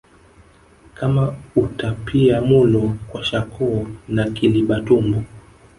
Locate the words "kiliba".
4.29-4.81